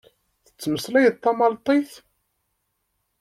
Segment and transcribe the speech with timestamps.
[0.45, 1.91] Tettmeslayeḍ tamalṭit?